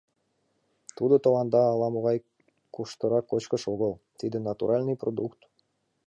—Тудо 0.97 1.15
тыланда 1.23 1.61
ала-могай 1.73 2.17
куштыра 2.73 3.19
кочкыш 3.21 3.63
огыл, 3.73 3.91
тиде 4.19 4.37
натуральный 4.47 4.97
продукт! 5.01 5.39